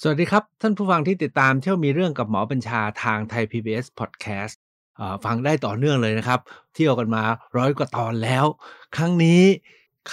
[0.00, 4.54] สวัสดีครับ ท่านผู้ฟังที่ติดตามเที่ยวมีเรื่องกับหมอบัญชาทางไทย PBS Podcast
[5.24, 6.40] ฟังได้ต่อเนื่องเลยนะครับ
[6.74, 7.24] เที่ยวกันมา
[7.56, 8.44] ร้อยกว่าตอนแล้ว
[8.96, 9.42] ครั้งนี้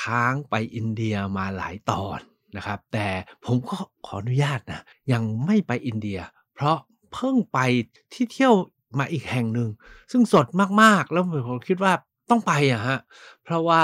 [0.02, 2.20] ค้างไปอินเดียมาหลายตอน
[2.58, 3.08] นะครับ แต่
[3.46, 4.82] ผมก็ขออนุญาตนะ
[5.12, 6.20] ยังไม่ไปอินเดีย
[6.54, 6.78] เพราะ
[7.14, 7.60] เพิ่งไป
[8.14, 8.54] ที่เที่ยว
[9.00, 9.70] มาอีกแห่งหนึ่ง
[10.12, 10.48] ซึ่งสด
[10.82, 11.94] มากๆ แล้วผมคิดว่า
[12.30, 13.00] ต้องไปอะฮะ
[13.44, 13.84] เพราะว่า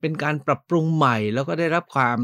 [0.00, 2.18] เป็นการปรับปรุงใหม่แล้วก็ได้รับความ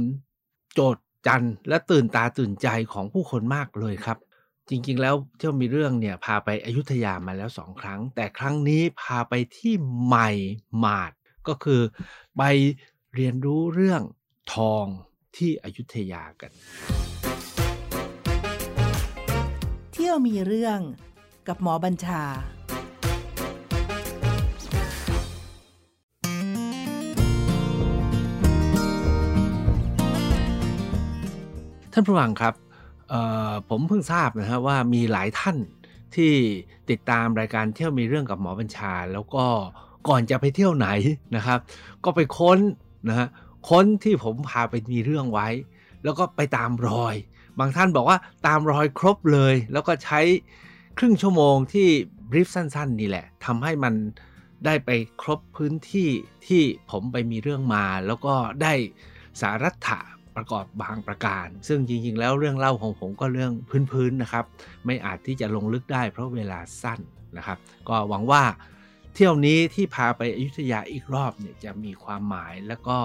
[0.74, 4.18] โจทย์ จันและตื่นตาตื่นใจของผู้คนมากเลยครับ
[4.68, 10.30] จริงๆ แล้วเที่ยวมีเรื่องเนี่ยพาไปอยุธยามาแล้วสองครั้ง แต่ครั้งนี้พาไปที่ใหม่
[10.78, 11.12] หมาด
[11.48, 11.80] ก็คือ
[12.36, 12.42] ไป
[13.14, 14.02] เรียนรู้เรื่อง
[14.54, 14.86] ทอง
[15.36, 16.50] ที่อยุธยากัน
[19.92, 20.80] เที่ยวมีเรื่อง
[21.48, 22.22] กับหมอบัญชา
[31.96, 32.54] ท่านผู้ฟังครับ
[33.68, 35.56] ผมเพิ่งทราบนะฮะว่ามีหลายท่าน
[36.14, 36.32] ที่
[36.90, 39.44] ติดตามรายการเที่ยวมีเรื่องกับหมอบัญชา แล้วก็
[40.08, 40.88] ก่อนจะไปเที่ยวไหน
[41.36, 41.58] นะครับ
[42.04, 42.58] ก็ไปค้น
[43.08, 43.28] นะฮะ
[43.68, 45.48] ค้นที่ผมพาไปมีเรื่องไว้
[46.04, 47.14] แล้วก็ไปตามรอย
[47.58, 50.20] บางท่านบอกว่าตามรอยครบเลย แล้วก็ใช้
[50.98, 51.88] ครึ่งชั่วโมงที่
[52.30, 53.94] บรีฟสั้น ๆ นี่แหละทำให้มัน
[54.64, 54.90] ได้ไป
[55.22, 56.08] ครบพื้นที่
[56.46, 58.74] ที่ผมไปมีเรื่องมา แล้วก็ได้
[59.40, 60.00] สารัตถะ
[60.36, 63.52] ประกอบบางประการ ซึ่งจริง ๆ แล้วเรื่องเล่าของผมก็เรื่อง
[63.92, 64.44] พื้นๆนะครับ
[64.86, 67.00] ไม่อาจที่จะลงลึกได้เพราะเวลาสั้น
[67.36, 68.42] นะครับ ก็หวังว่า
[69.14, 72.98] เที่ยวนี้ที่พาไปอยุธยาอีกรอบเนี่ยจะมีความหมายแล้วก็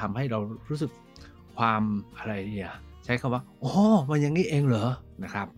[0.00, 0.90] ทำให้เรารู้สึก
[1.56, 1.82] ความ
[2.18, 2.72] อะไรเนี่ย
[3.04, 3.72] ใช้คำว่าอ๋อ
[4.08, 4.90] มันอย่างนี้เองเหรอ
[5.24, 5.48] นะครับ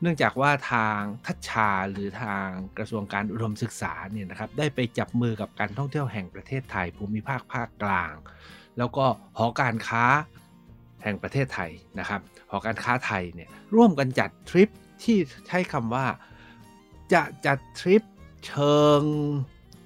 [0.00, 2.46] เนื่องจากว่าทางทัชชาหรือทาง
[2.78, 8.14] กระทรวงการอุดมศึกษาเนี่ยนะครับได้ไปจับมือกับการท่องเที่ยวแห่งประเทศไทยภูมิภาคภาคกลาง
[8.80, 9.06] แล้วก็
[9.38, 10.04] หอการค้า
[11.02, 14.68] แห่งประเทศไทยนะครับหอการค้าไทยเนี่ยร่วมกันจัดทริป
[15.02, 16.06] ที่ใช้คำว่า
[17.12, 18.02] จะจัดทริป
[18.46, 19.02] เชิง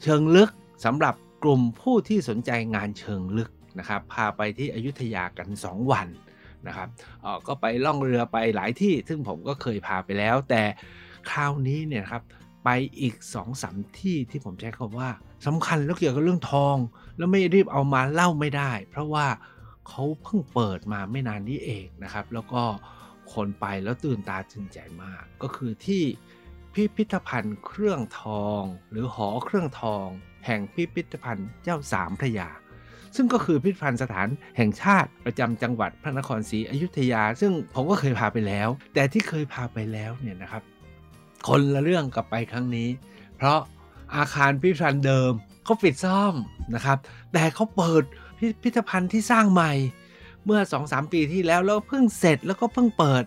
[0.02, 0.50] เชิงลึก
[0.84, 6.08] สำหรับกลุ่มผู้ที่สนใจงานเชิงลึกนะครับ พาไปที่อยุธยากัน 2 วัน
[6.66, 6.88] นะครับ
[7.22, 10.62] เออก็ไปล่องเรือไปหลายที่ ซึ่งผมก็เคยพาไปแล้ว แต่
[11.30, 12.22] คราวนี้เนี่ยครับ
[12.64, 12.68] ไป
[13.00, 15.10] อีก2อสามที่ที่ผมใช้คำว่า
[15.46, 16.76] สำคัญแล้วเกี่ยวกับเรื่องทอง
[17.16, 19.26] แล้วไม่รีบเอามาเล่าไม่ได้ เพราะว่า
[19.88, 22.62] เขาเพิ่งเปิดมาไม่นานนี้เองนะครับ แล้วก็
[23.32, 26.02] คนไปแล้วตื่นตาตื่นใจมาก ก็คือที่
[26.72, 30.06] พิพิธภัณฑ์เครื่องทอง หรือหอเครื่องทอง
[30.46, 32.48] แห่งพิพิธภัณฑ์เจ้าสามพระยา
[33.16, 40.62] ซึ่งก็คือพิพิธภัณฑ์สถานแห่งชาติประจำจังหวัดพระนครศรีอยุธยา ซึ่งผมก็เคยพาไปแล้ว แต่ที่เคยพาไปแล้วเนี่ยนะครับ
[41.46, 42.88] คนละเรื่องกับไปครั้งนี้
[43.36, 43.58] เพราะ
[44.16, 45.32] อาคารพิพิธภัณฑ์เดิม
[45.64, 46.34] เขาปิดซ่อม
[46.74, 46.98] นะครับ
[47.32, 48.02] แต่เขาเปิด
[48.38, 49.72] พิพิธภัณฑ์ที่สร้างใหม่
[50.44, 53.24] เมื่อ 2-3 ปีที่แล้วแล้วเพิ่งเสร็จแล้วก็เพิ่งเปิด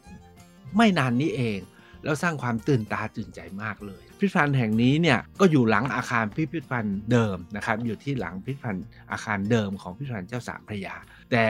[0.76, 1.60] ไม่นานนี้เอง
[2.04, 10.96] แล้วสร้างความตื่นตาตื่นใจมากเลย พิพิธภัณฑ์แห่งนี้เนี่ยก็อยู่หลังอาคารพิพิธภัณฑ์เดิมนะครับอยู่ที่หลังพิพิธภัณฑ์อาคารเดิมของพิพิธภัณฑ์เจ้าสามพระยา
[11.32, 11.46] แต่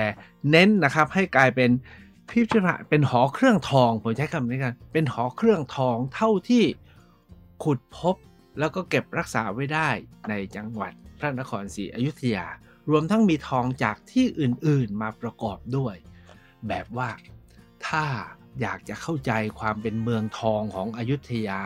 [0.52, 1.70] เน้นนะครับให้กลายเป็น
[2.30, 6.64] พิพิธภัณฑ์เป็นหอเครื่องทองผมใช้คำนี้กัน เป็นหอเครื่องทองเท่าที่
[7.64, 8.16] ขุดพบ
[8.60, 9.90] แล้วก็เก็บรักษาไว้ได้
[10.30, 12.48] ในจังหวัดพระนครศรีอยุธยา
[12.90, 15.96] รวมทั้งมีทองจากที่อื่นๆมาประกอบด้วย
[16.68, 17.10] แบบว่า
[17.88, 18.06] ถ้า
[18.62, 21.60] อยากจะเข้าใจความเป็นเมืองทองของอยุธยา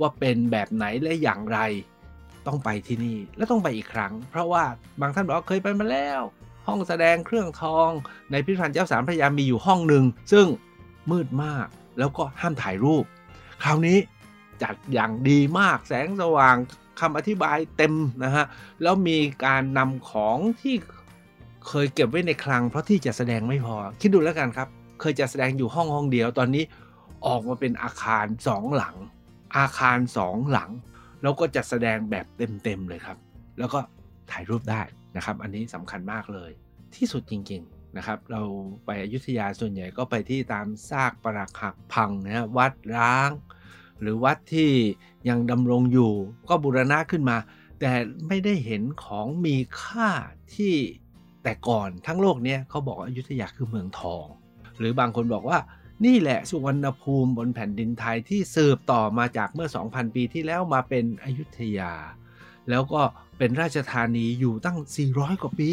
[0.00, 1.58] ว่าเป็นแบบไหนและอย่างไร
[2.46, 4.64] ต้องไปที่นี่และต้องไปอีกครั้ง เพราะว่า
[5.00, 6.20] บางท่านบอกเคยไปมาแล้ว
[6.66, 7.90] ห้องแสดงเครื่องทอง
[8.30, 10.46] ในพิพิธภัณฑ์เจ้าสามพระยามีอยู่ห้องหนึ่งซึ่ง
[11.10, 11.66] มืดมาก
[11.98, 13.04] แล้วก็ห้ามถ่ายรูป
[13.62, 13.98] คราวนี้
[14.62, 16.56] จัดอย่างดีมากแสงสว่าง
[17.00, 18.44] คำอธิบายเต็มนะฮะ
[18.82, 20.74] แล้วมีการนำของที่
[21.68, 24.68] เคยเก็บไว้ในคลัง เพราะที่จะแสดงไม่พอ คิดดูแล้วกันครับ
[25.00, 26.64] เคยจะแสดงอยู่ห้องห้องเดียว ตอนนี้
[27.26, 28.96] ออกมาเป็นอาคารสองหลัง
[29.58, 30.70] อาคารสองหลัง
[31.22, 32.26] แล้วก็จะแสดงแบบ
[32.62, 33.16] เต็มๆเลยครับ
[33.58, 33.78] แล้วก็
[34.30, 34.82] ถ่ายรูปได้
[35.16, 36.50] นะครับ อันนี้สำคัญมากเลย
[36.96, 38.42] ที่สุดจริง ๆนะครับ เรา
[38.84, 43.30] ไปอยุธยาส่วนใหญ่ก็ไปที่ตามซากปรักหักพังนะฮะวัดร้าง
[44.00, 44.70] หรือวัดที่
[45.28, 46.12] ยังดำรงอยู่
[46.48, 47.36] ก็บูรณะขึ้นมา
[47.80, 47.92] แต่
[48.28, 50.10] ไม่ได้เห็นของมีค่า
[50.54, 50.74] ที่
[51.42, 54.26] แต่ก่อนทั้งโลกเนี้ยเขาบอกว่าอยุธยาคือเมืองทอง
[54.78, 55.58] หรือบางคนบอกว่า
[56.06, 61.92] นี่แหละสุวรรณภูมิบนแผ่นดินไทยที่สืบต่อมาจากเมื่อ 2,000 ปีที่แล้วมาเป็นอยุธยา
[62.70, 63.02] แล้วก็
[63.44, 64.78] เป็นราชธานีอยู่ตั้ง
[65.10, 65.70] 400 กว่าปี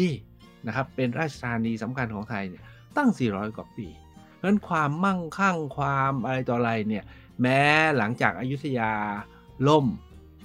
[0.66, 2.64] นะครับ เป็นราชธานีสำคัญของไทยเนี่ย
[2.96, 3.88] ตั้ง 400 กว่าปี
[4.34, 7.04] เพราะฉะนั้นความมั่งคั่งความอะไรต่ออะไรเนี่ย
[7.42, 7.60] แม้
[7.98, 8.92] หลังจากอายุทยา
[9.68, 9.86] ล่ม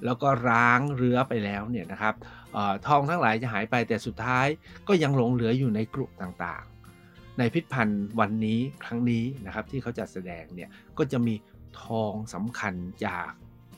[0.06, 2.16] แล้วก็ร้างเรือไปแล้วเนี่ยนะครับ
[2.56, 4.48] ออทองทั้งหลายจะหายไปแต่สุดท้าย
[4.88, 11.36] ก็ยังหลงเหลืออยู่ในกลุ่มต่างๆ ในพิพิธภัณฑ์วันนี้ครั้งนี้นะครับที่เขาจัดแสดงเนี่ยก็จะมี
[11.82, 12.74] ทองสำคัญ
[13.06, 13.30] จาก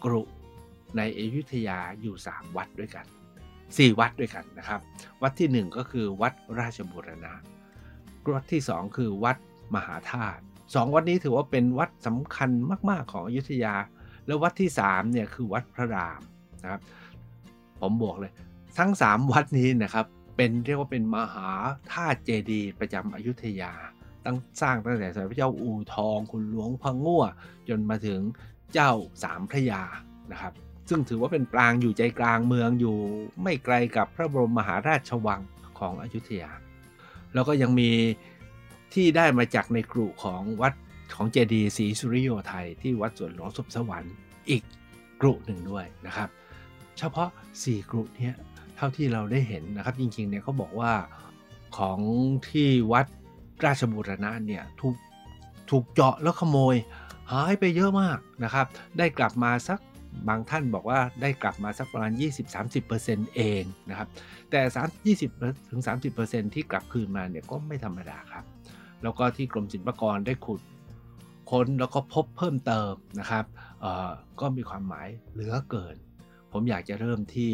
[0.04, 0.22] กรุ
[0.98, 3.06] ในอยุธยาอยู่ 3 วัดด้วยกัน
[3.76, 4.80] 4 วัดด้วยกันนะครับ
[5.22, 7.34] วัดที่ 1 ก็คือวัดราชบุรณะ
[8.36, 9.38] วัดที่ 2 คือวัด
[9.76, 10.42] มหาธาตุ
[10.76, 12.50] สองวัดนี้ถือว่าเป็นวัดสำคัญ
[12.90, 13.76] มาก ๆ ของอยุธยา
[14.26, 16.22] แล้ววัดที่3เนี่ยคือวัดพระราม
[16.62, 16.82] นะครับ
[17.82, 18.32] ผมบอกเลย
[18.78, 20.06] ทั้ง 3 วัดนี้นะครับ
[20.38, 21.50] เป็นเรียกว่าเป็นมหา
[21.92, 23.74] ธาตุเจดีย์ประจำอยุธยา
[24.26, 27.24] ตั้งสร้างตั้งแต่สมัยพระเจ้าอู่ทองคุณหลวงพังงั่ว
[27.70, 28.22] จนมาถึง
[28.74, 28.92] เจ้า
[29.24, 29.82] สามพระยา
[30.32, 30.54] นะครับ
[30.90, 32.98] ซึ่งถือว่าเป็นปรางอยู่ใจกลางเมืองอยู่
[33.44, 35.42] ไม่ไกลกับพระบรมมหาราชวัง
[35.80, 36.52] ของอยุธยา
[37.34, 37.92] แล้วก็ยังมี
[38.94, 40.74] ที่ได้มาจากในกรุของวัด
[41.16, 44.14] ของเจดีย์ศรีสุริโยไทยที่วัดสวนหลวงสุขสวรรค์
[44.50, 44.64] อีก
[45.22, 46.30] กรุหนึ่งด้วยนะครับ
[46.98, 47.30] เฉพาะ
[47.60, 48.36] 4 กรุเนี้ย
[48.76, 50.94] เท่าที่เราได้เห็นนะครับ จริงๆเนี่ยเขาบอกว่า
[51.78, 52.00] ของ
[52.50, 53.06] ที่วัด
[53.66, 54.96] ราชบุรณะเนี่ยถูก
[55.70, 56.76] ถูกเจาะแล้วขโมย
[57.32, 58.66] หายไปเยอะมากนะครับ
[58.98, 59.80] ได้กลับมาสัก
[60.28, 62.12] บางท่านบอกว่าได้กลับมาสักประมาณ
[62.74, 64.08] 20-30%เองนะครับ
[64.52, 65.82] แต่3 20ถึง
[66.18, 68.46] 30%ที่กลับคืนมาเนี่ยก็ไม่ธรรมดาครับ
[69.04, 70.62] แล้วก็ที่กรมศิลปากรได้ขุด
[71.52, 73.46] ค้นแล้วก็พบเพิ่มเติมนะครับ
[74.40, 75.96] ก็มีความหมายเหลือเกิน
[76.52, 77.54] ผมอยากจะเริ่มที่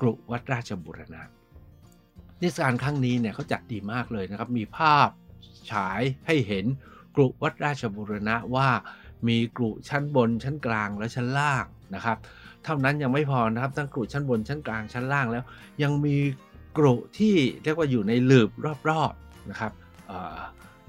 [0.00, 1.22] กรุวัดราชบุรณะ
[2.42, 5.08] นิทรรศการครั้งนี้เนี่ยเขาจัดดีมากเลยนะครับ มีภาพ
[5.72, 6.64] ฉายให้เห็น
[7.16, 8.68] กรุวัดราชบุรณะว่า
[9.28, 11.64] มีกรุชั้นบนชั้นกลางและชั้นล่าง
[11.94, 12.18] นะครับ
[12.64, 15.44] เท่านั้นยังไม่พอนะครับทั้งกรุชั้นบนชั้นกลางชั้นล่างแล้ว
[15.82, 16.16] ยังมี
[16.78, 18.50] กรุที่เรียกว่าอยู่ในหลืบ
[18.88, 19.72] รอบๆนะครับ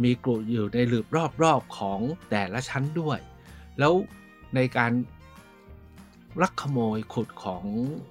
[0.04, 1.08] มีกรุอยู่ในหลืบ
[1.44, 2.00] รอบๆของ
[2.30, 3.20] แต่ละชั้นด้วย
[3.80, 3.94] แล้ว
[4.56, 4.92] ในการ
[6.42, 7.64] ลักขโมยขุดของ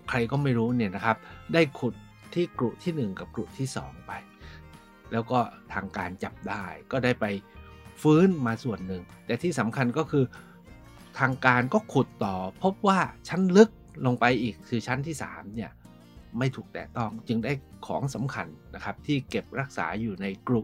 [0.09, 1.17] ใครก็ไม่รู้เนี่ยนะครับ
[1.55, 1.95] ได้ขุด
[2.35, 4.13] ที่กรุที่ 1 กับกรุที่ 2 ไป
[5.13, 5.39] แล้วก็
[5.73, 7.25] ทางการจับได้ก็ได้ไป
[8.03, 10.25] ฟื้นมาส่วนหนึ่ง แต่ที่สำคัญก็คือ
[11.19, 12.99] ทางการก็ขุดต่อ พบว่า
[13.29, 13.71] ชั้นลึก
[14.07, 15.71] ลงไปอีกคือชั้นที่3เนี่ย
[16.39, 17.53] ไม่ถูกแตะต้องจึงได้
[17.87, 20.61] ของสำคัญนะครับที่เก็บรักษาอยู่ในกรุ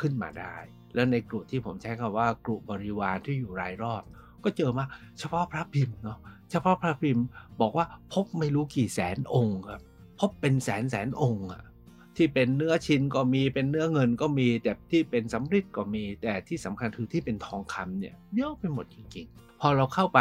[0.00, 0.56] ขึ้นมาได้
[0.94, 4.02] แล้วในกรุที่ผมใช้คำว่ากรุบริวารที่อยู่รายรอบ
[4.44, 4.84] ก็เจอมา
[5.18, 6.18] เฉพาะพระพิมพ์เนาะ
[6.50, 7.24] เฉพาะพระพิมพ์
[7.60, 9.80] บอกว่าพบไม่รู้กี่แสนองค์ครับ
[10.20, 11.62] พบเป็นแสนแสนองค์อะ
[12.18, 20.20] ที่เป็นเนื้อชิ้นก็มีเป็นเนื้อเงินก็มีแต่ที่เป็นสำริดก็มี แต่ที่สำคัญคือที่เป็นทองคำเนี่ยเยอะไปหมดจริงๆ พอเราเข้าไป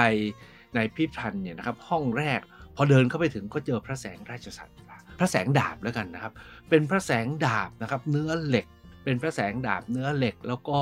[0.76, 2.40] ในพิพิธภัณฑ์เนี่ยนะครับห้องแรก
[2.76, 4.76] พอเดินเข้าไปถึงก็เจอพระแสงราชสัตว์
[5.20, 6.34] พระแสงดาบแล้วกันนะครับ
[6.70, 8.68] เป็นพระแสงดาบนะครับเนื้อเหล็ก
[9.04, 10.80] เป็นพระแสงดาบเนื้อเหล็ก แล้วก็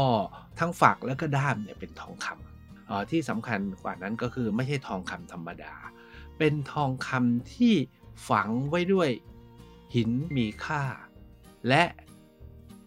[0.59, 5.73] ทั้งฝักแล้วก็ด้ามเนี่ยเป็นทองคำที่สำคัญกว่านั้นก็คือไม่ใช่ทองคำธรรมดา
[6.37, 7.73] เป็นทองคำที่
[8.29, 9.09] ฝังไว้ด้วย
[9.95, 10.81] หินมีค่า
[11.67, 11.83] และ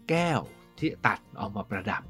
[0.09, 0.41] แก้ว
[0.79, 2.03] ที่ตัดออกมาประดับ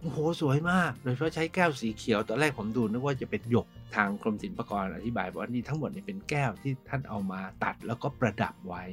[0.00, 3.66] โอ้โห สวยมาก โดยเฉพาะใช้แก้วสีเขียว ตอนแรกผมดูนึกว่าจะเป็นหยก
[3.96, 8.84] ทางกรมศิลปากรอธิบายบอกว่านี่ทั้งหมดนี่เป็นแก้วที่ท่านเอามาตัดแล้วก็ประดับไว้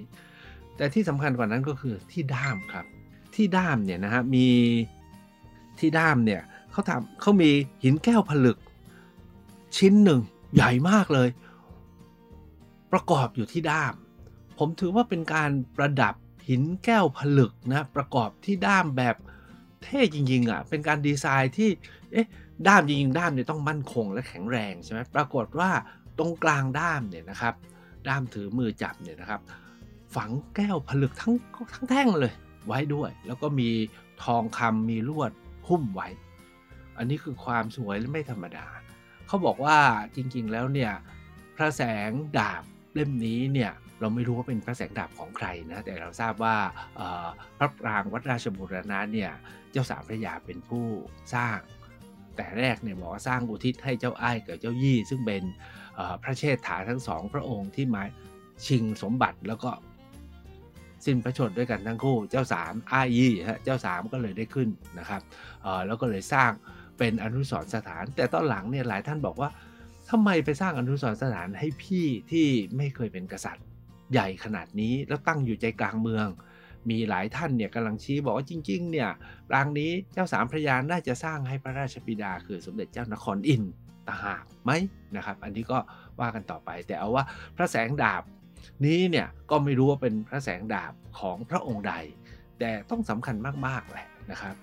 [0.77, 2.85] แต่ที่สำคัญกว่านั้นก็คือที่ด้ามครับ
[3.35, 4.47] ที่ด้ามเนี่ยนะฮะ มี
[5.79, 6.41] ที่ด้ามเนี่ย
[6.71, 7.51] เขาทำเขามี
[7.83, 8.57] หินแก้วผลึก
[9.77, 10.21] ชิ้นหนึ่ง
[10.53, 11.29] ใหญ่มากเลย
[12.91, 13.93] ประกอบอยู่ที่ด้าม
[14.57, 16.15] ผมถือว่าเป็นการประดับ
[16.49, 19.15] หินแก้วผลึกนะประกอบที่ด้ามแบบ
[19.83, 21.69] เท่จริงๆอะ่ะเป็นการดีไซน์ที่
[22.11, 22.27] เอ๊ะ
[22.67, 25.69] ด้ามจริงๆด้ามเนี่ยต้องมั่นคงและแข็งแรงใช่ไหมปรากฏว่า
[26.17, 27.53] ตรงกลางด้ามเนี่ยนะครับ
[28.07, 29.41] ด้ามถือมือจับเนี่ยนะครับ
[30.15, 31.33] ฝังแก้วผลึกทั้ง
[31.73, 32.33] ทั้งแท่งเลย
[32.67, 33.69] ไว้ด้วย แล้วก็มี
[34.23, 35.31] ทองคำมีลวด
[35.67, 36.07] หุ้มไว้
[36.97, 38.65] อันนี้คือความสวยและไม่ธรรมดา
[39.27, 39.77] เขาบอกว่า
[40.15, 40.91] จริงๆแล้วเนี่ย
[41.55, 42.63] พระแสงดาบ
[42.93, 46.55] เล่มนี้เนี่ย เราไม่รู้ว่าเป็นพระแสงดาบของใครนะแต่เราทราบว่า
[47.57, 49.31] พระปรางวัดราชบุรณะเนี่ย
[49.71, 50.85] เจ้าสามพระยาเป็นผู้
[51.35, 51.59] สร้าง
[52.35, 55.43] แต่แรกเนี่ยบอกว่าสร้างอุทิศให้เจ้าอ้ายกับเจ้ายี่ ซึ่งเป็น
[56.23, 58.03] พระเชษฐาทั้งสองพระองค์ที่มา
[58.67, 59.71] ชิงสมบัติแล้วก็
[61.05, 65.21] สิ้นพระชนด้วยกันทั้งคู่ เจ้าสามอ้ายยี่ฮะเจ้าสามก็เลยได้ขึ้นนะครับ
[65.87, 66.51] แล้วก็เลยสร้าง
[66.97, 69.49] เป็นอนุสรสถาน แต่ตอนหลังเนี่ยหลายท่านบอกว่า
[70.09, 73.65] ทำไมไปสร้างอนุสรสถานให้พี่ที่ไม่เคยเป็นกษัตริย์
[74.13, 76.27] ใหญ่ขนาดนี้แล้วตั้งอยู่ใจกลางเมือง
[76.89, 79.09] มีหลายท่านเนี่ยกำลังชี้บอกว่าจริง ๆ เนี่ย
[79.53, 83.63] รางนี้เจ้าสามพระยาน่าจะสร้างให้พระราชบิดา คือสมเด็จเจ้านครอิน
[84.07, 84.71] ตาหากไหม
[85.15, 85.77] นะครับ อันนี้ก็
[86.19, 87.23] ว่ากันต่อไป แต่เอาว่า
[87.55, 88.23] พระแสงดาบ
[88.85, 91.93] นี้เนี่ยก็ไม่รู้ว่าเป็นพระแสงดาบของพระองค์ใด
[92.59, 93.35] แต่ต้องสำคัญ
[93.67, 94.55] มากๆแหละนะครับ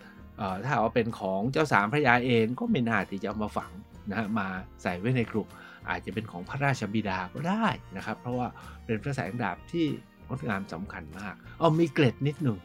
[0.63, 3.71] ถ้าว่าเป็นของเจ้าสามพระยาเองก็ไม่น่าที่จะเอามาฝัง
[4.11, 4.47] นะมา
[4.83, 5.43] ใส่ไว้ในกรุ
[5.91, 7.67] อาจจะเป็นของพระราชบิดาก็ได้
[7.97, 8.49] นะครับ เพราะว่า
[8.85, 9.87] เป็นพระแสงดาบที่
[10.29, 12.59] งดงามสำคัญมากเอามีเกล็ดนิดหนึ่ง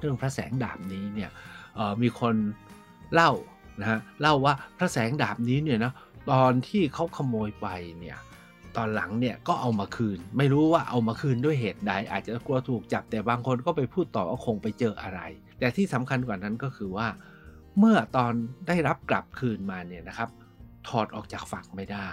[0.00, 1.30] เรื่องพระแสงดาบนี้เนี่ย
[2.02, 2.34] มีคน
[3.12, 3.32] เล่า
[3.80, 5.92] นะฮะเล่าว่าพระแสงดาบนี้เนี่ยนะ
[6.30, 7.68] ตอนที่เขาขโมยไป
[8.00, 8.18] เนี่ย
[8.76, 15.20] ตอนหลังเนี่ยก็เอามาคืน ไม่รู้ว่าเอามาคืนด้วยเหตุใด อาจจะกลัวถูกจับแต่บางคนก็ไปพูดต่อว่าคงไปเจออะไร
[15.58, 17.08] แต่ที่สำคัญกว่านั้นก็คือว่า
[17.78, 18.32] เมื่อตอน
[18.68, 20.28] ได้รับกลับคืนมาเนี่ยนะครับ
[20.88, 22.10] ถอดออกจากฝักไม่ได้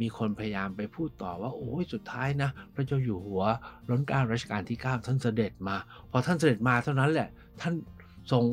[0.00, 3.42] มีคนพยายามไปพูดต่อว่าโอ้ยสุดท้ายนะ พระเจ้าอยู่หัว
[3.90, 5.76] รัชกาลรัชกาลที่ 9 ท่านเสด็จมา
[6.10, 7.28] พอท่านเสด็จมาเท่านั้นแหละ
[7.60, 7.74] ท่าน
[8.32, 8.44] ทรง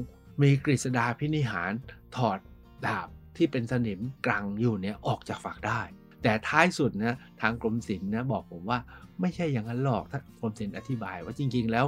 [0.41, 1.71] มีกฤษดาพินิหาร
[2.15, 2.39] ถอด
[2.85, 5.81] ดาบที่เป็นสนิมกลางอยู่เนี่ยออกจากฝักได้
[6.23, 8.79] แต่ท้ายสุดนะทางกรมศิลป์นะบอกผมว่า
[9.21, 11.85] ไม่ใช่อย่างนั้นหรอกท่านกรมศิลป์อธิบายว่าจริง ๆ แล้ว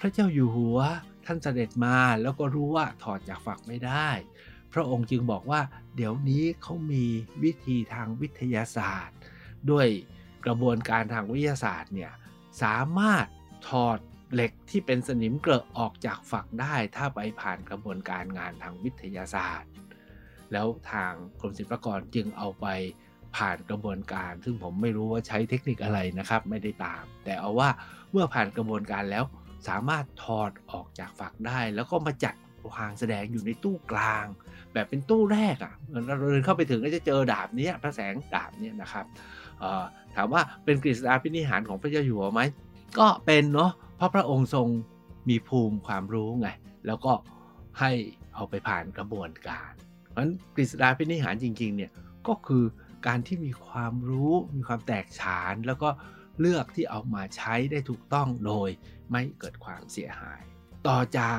[0.00, 0.78] พระเจ้าอยู่หัว
[1.26, 4.08] ท่านเสด็จมาแล้วก็รู้ว่าถอดจากฝักไม่ได้
[4.74, 5.60] พระองค์จึงบอกว่า
[5.96, 7.04] เดี๋ยวนี้เขามี
[7.42, 9.16] วิธีทางวิทยาศาสตร์
[9.70, 9.86] ด้วย
[10.46, 12.12] กระบวนการทางวิทยาศาสตร์เนี่ย
[12.62, 13.26] สามารถ
[13.68, 13.98] ถอด
[14.32, 19.70] เหล็กที่เป็นสนิมเกลอะออกจากฝักได้ ถ้าไปผ่านกระบวนการงานทางวิทยาศาสตร์
[20.52, 22.66] แล้วทางกรมศิลปากรจึงเอาไป
[23.36, 27.68] ผ่านกระบวนการ ซึ่งผมไม่รู้ว่าใช้เทคนิคอะไรนะครับ ไม่ได้ตาม แต่เอาว่า
[28.10, 29.24] เมื่อผ่านกระบวนการแล้ว
[29.68, 32.34] สามารถถอดออกจากฝักได้ แล้วก็มาจัด
[32.70, 34.26] วางแสดงอยู่ในตู้กลาง
[34.74, 39.04] แบบเป็นตู้แรกอะ่ะเราเดินเข้าไปถึงก็จะเจอดาบนี้พระแสงดาบนี้นะครับ
[40.16, 42.40] ถามว่าเป็นกฤษฎาพินิหารของพระเจ้าอยู่หัวไหม
[42.98, 44.68] ก็เป็นเนาะเพราะพระองค์ทรง
[45.28, 46.48] มีภูมิความรู้ไง
[46.86, 47.12] แล้วก็
[47.80, 47.90] ให้
[48.34, 49.72] เอาไปผ่านกระบวนการ
[50.10, 51.90] เพราะฉะนั้นกฤษฎาพินิหารจริงๆเนี่ย
[52.28, 52.64] ก็คือ
[53.06, 55.88] การที่มีความรู้มีความแตกฉาน แล้วก็
[56.40, 58.68] เลือกที่เอามาใช้ได้ถูกต้องโดย
[59.10, 60.42] ไม่เกิดความเสียหาย
[60.88, 61.38] ต่อจาก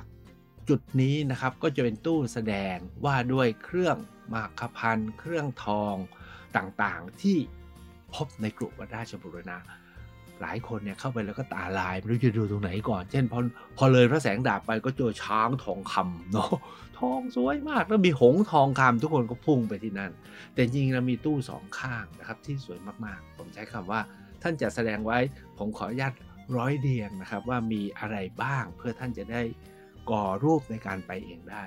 [0.69, 3.97] จุดนี้นะครับก็จะเป็นตู้แสดงว่าด้วยเครื่อง
[4.33, 5.95] มากพันเครื่องทอง
[6.57, 7.37] ต่างๆ ที่
[8.13, 9.57] พบในกรุวัดราชบุรณะ
[10.41, 13.39] หลายคนเนี่ยเข้าไปแล้วก็ตาลายไม่รู้จะดูตรงไหนก่อน เช่นพอ
[13.77, 16.51] พอเลยพระแสงดาบไปก็เจอช้างทองคำเนาะ
[16.99, 20.11] ทองสวยมากแล้วมีหงทองคำทุกคนก็พุ่งไปที่นั่น
[20.53, 24.01] แต่จริงๆเรามีตู้สองข้างนะครับที่สวยมากๆ ผมใช้คำว่า
[24.41, 25.19] ท่านจะแสดงไว้
[25.57, 26.13] ผมขออนุญาต
[26.57, 29.41] ร้อยเรียงนะครับว่ามีอะไรบ้างเพื่อท่านจะได้
[30.09, 31.63] ก่อรูปในการไปเองได้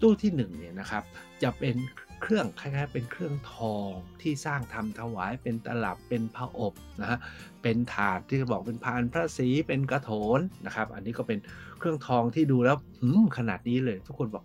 [0.00, 1.02] ตู้ที่1เนี่ยนะครับ
[1.42, 1.76] จะเป็น
[2.22, 7.18] เครื่องคล้ายๆเป็นเครื่องทองที่สร้างทำถวายเป็นตลับเป็นพระอบนะฮะ
[7.62, 11.38] เป็นถาดที่บอกเป็นพานพระศรีเป็นกระโถนนะครับ อันนี้ก็เป็น
[11.78, 14.44] เครื่องทองที่ดูแล้วหืมขนาดนี้เลย ทุกคนบอก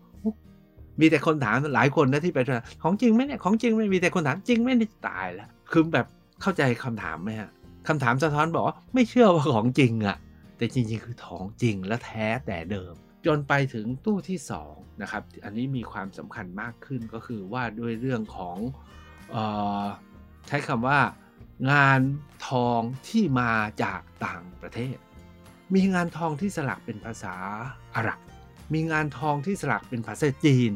[1.00, 2.40] มีแต่คนถามหลายคนนะที่ไป
[2.84, 6.06] ของจริงไหมเนี่ยของจริงไม่มีแต่คนถามจริงไม่ได้ตายแล้วคือแบบ
[6.42, 7.50] เข้าใจคำถามไหมฮะ
[7.88, 10.18] คำถามสะท้อนบอกว่าไม่เชื่อว่าของจริงอะ่ะ
[10.58, 12.94] แต่จริงๆ คือของจริงและแท้แต่เดิม
[13.26, 14.40] จนไปถึงตู้ที่
[14.70, 18.58] 2นะครับ อันนี้มีความสำคัญมากขึ้นก็คือว่าด้วยเรื่องของ
[19.36, 19.38] อ
[19.84, 19.86] อ
[20.48, 21.00] ใช้คำว่า
[21.72, 22.02] งาน
[22.48, 23.52] ทองที่มา
[23.84, 24.98] จากต่างประเทศ
[25.76, 27.36] มีงานทองที่สลักเป็นภาษา
[27.96, 28.20] อาหรับ
[28.74, 30.72] มีงานทองที่สลักเป็นภาษาจีน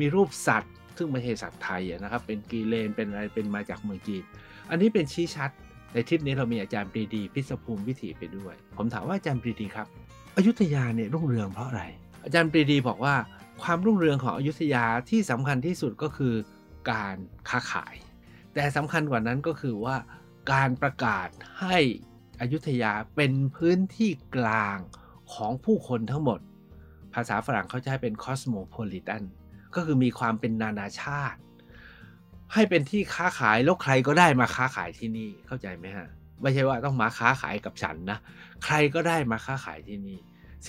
[0.00, 4.22] มีรูปสัตว์ ซึ่งไม่ใช่สัตว์ไทยนะครับ เป็นกีเลน เป็นอะไร เป็นมาจากเมืองจีน
[4.70, 5.50] อันนี้เป็นชี้ชัด
[5.92, 9.86] ในทริปนี้เรามีอาจารย์ปรีดี พิศภูมิวิถีไปด้วย ผมถามว่าอาจารย์ปรีดีครับ
[10.36, 11.82] อยุธยาเนี่ยรุ่งเรืองเพราะอะไร
[12.24, 13.14] อาจารย์ปรีดีบอกว่า
[13.62, 16.34] ความรุ่งเรืองของอยุธยาที่สำคัญที่สุดก็คือ
[16.90, 17.16] การ
[17.48, 17.94] ค้าขาย
[18.54, 19.96] แต่สำคัญกว่านั้นก็คือว่า
[20.52, 21.28] การประกาศ
[21.60, 21.78] ให้
[22.40, 24.78] อยุธยาเป็นพื้นที่กลาง
[25.34, 26.40] ของผู้คนทั้งหมด
[27.14, 29.22] ภาษาฝรั่งเขาใช้เป็น cosmopolitan
[29.74, 31.38] ก็คือมีความเป็นนานาชาติ
[32.54, 36.08] ให้เป็นที่ค้าขายแล้วใครก็ได้มาค้าขายที่นี่เข้าใจไหมฮะ
[36.42, 38.18] ไม่ใช่ว่าต้องมาค้าขายกับฉันนะ
[38.64, 40.18] ใครก็ได้มาค้าขายที่นี่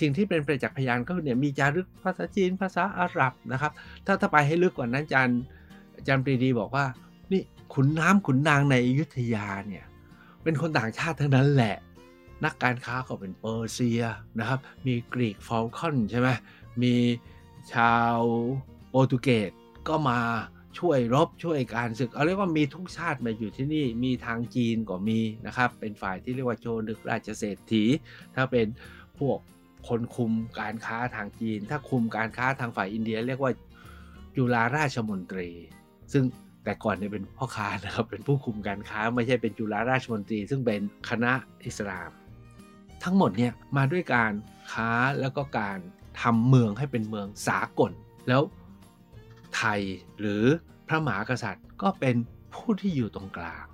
[0.00, 3.72] สิ่งที่เป็นประจักษ์พยานก็เนี่ยมีจารึกภาษาจีนภาษาอาหรับนะครับ
[4.06, 5.40] ถ้าถ้าไปให้ลึกกว่านั้นจารย์
[5.96, 6.84] อาจารย์ปรีดีบอกว่า
[7.32, 7.42] นี่
[7.74, 9.84] ขุนน้ำขุนนางในอยุธยาเนี่ย
[10.42, 11.76] เป็นคนต่างชาติทั้งนั้นแหละ
[12.44, 14.02] นักการค้าก็เป็นเปอร์เซีย
[14.38, 16.28] นะครับ มีกรีกฟอลคอนใช่ไหม
[16.82, 16.94] มี
[17.72, 18.18] ชาว
[18.88, 19.50] โปรตุเกส
[19.88, 20.18] ก็มา
[20.78, 27.84] ช่วยรบช่วยการศึก เอาเรียกว่ามีทุกชาติมาอยู่ที่นี่มีทางจีนก็มีนะครับ เป็นฝ่ายที่เรียกว่าโจนึกราชเศรษฐี
[28.34, 28.66] ถ้าเป็น
[29.18, 29.38] พวก
[29.88, 33.52] คนคุมการค้าทางจีน ถ้าคุมการค้าทางฝ่ายอินเดีย เรียกว่า
[34.36, 35.50] จุฬาราชมนตรี
[36.12, 36.24] ซึ่ง
[36.64, 41.32] แต่ก่อนเนี่ยเป็นพ่อค้านะครับเป็นผู้คุมการค้าไม่ใช่เป็นจุฬาราชมนตรี ซึ่งเป็นคณะ
[41.66, 42.10] อิสลาม
[43.04, 44.32] ทั้งหมดเนี่ยมาด้วยการ
[44.72, 44.90] ค้า
[45.20, 45.78] แล้วก็การ
[46.22, 47.92] ทำเมืองให้เป็นเมืองสากล
[48.28, 48.42] แล้ว
[49.56, 49.80] ไทย
[50.20, 50.44] หรือ
[50.88, 52.16] พระมหากษัตริย์ก็เป็น
[52.54, 53.66] ผู้ที่อยู่ตรงกลาง